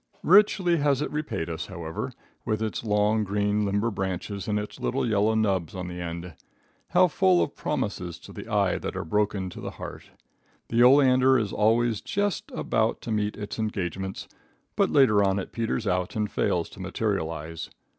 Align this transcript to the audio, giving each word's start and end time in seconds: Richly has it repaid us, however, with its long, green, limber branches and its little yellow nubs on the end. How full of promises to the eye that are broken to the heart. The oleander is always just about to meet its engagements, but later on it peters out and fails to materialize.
Richly 0.23 0.77
has 0.77 1.03
it 1.03 1.11
repaid 1.11 1.47
us, 1.47 1.67
however, 1.67 2.11
with 2.43 2.59
its 2.59 2.83
long, 2.83 3.23
green, 3.23 3.65
limber 3.65 3.91
branches 3.91 4.47
and 4.47 4.57
its 4.57 4.79
little 4.79 5.07
yellow 5.07 5.35
nubs 5.35 5.75
on 5.75 5.87
the 5.89 6.01
end. 6.01 6.33
How 6.89 7.07
full 7.07 7.43
of 7.43 7.55
promises 7.55 8.17
to 8.21 8.33
the 8.33 8.47
eye 8.47 8.79
that 8.79 8.95
are 8.95 9.05
broken 9.05 9.47
to 9.51 9.61
the 9.61 9.69
heart. 9.77 10.05
The 10.69 10.81
oleander 10.81 11.37
is 11.37 11.53
always 11.53 12.01
just 12.01 12.49
about 12.55 12.99
to 13.01 13.11
meet 13.11 13.37
its 13.37 13.59
engagements, 13.59 14.27
but 14.75 14.89
later 14.89 15.23
on 15.23 15.37
it 15.37 15.51
peters 15.51 15.85
out 15.85 16.15
and 16.15 16.31
fails 16.31 16.67
to 16.69 16.79
materialize. 16.79 17.69